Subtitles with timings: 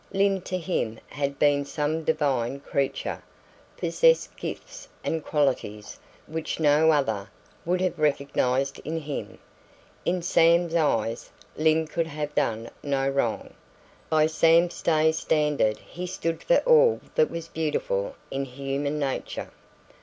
[0.11, 3.21] Lyne to him had been some divine creature,
[3.77, 7.29] possessed gifts and qualities which no other
[7.65, 9.37] would have recognised in him.
[10.03, 13.53] In Sam's eyes Lyne could have done no wrong.
[14.09, 19.51] By Sam Stay's standard he stood for all that was beautiful in human nature.